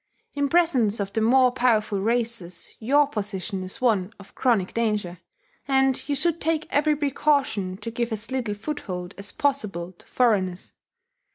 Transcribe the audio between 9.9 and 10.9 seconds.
to foreigners.